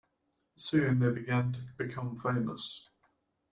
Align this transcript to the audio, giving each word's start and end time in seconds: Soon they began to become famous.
Soon 0.55 0.97
they 0.97 1.11
began 1.11 1.51
to 1.51 1.59
become 1.77 2.19
famous. 2.21 2.89